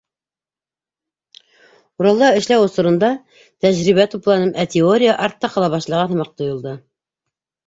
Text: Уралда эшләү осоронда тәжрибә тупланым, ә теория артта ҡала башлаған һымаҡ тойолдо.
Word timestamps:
Уралда 2.01 2.29
эшләү 2.39 2.65
осоронда 2.69 3.11
тәжрибә 3.67 4.07
тупланым, 4.15 4.51
ә 4.65 4.67
теория 4.77 5.19
артта 5.29 5.53
ҡала 5.59 5.71
башлаған 5.77 6.11
һымаҡ 6.17 6.35
тойолдо. 6.43 6.75